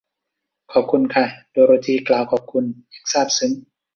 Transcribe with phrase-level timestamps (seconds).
[0.73, 3.51] ขอบคุณค่ะ โดโรธี กล่าวขอบคุณ อย่างซาบซึ้ง